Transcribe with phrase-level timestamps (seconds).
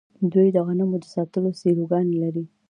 [0.33, 2.43] دوی د غنمو د ساتلو سیلوګانې لري.